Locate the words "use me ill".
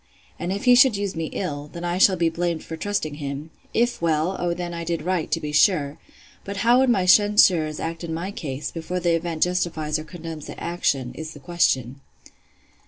0.97-1.69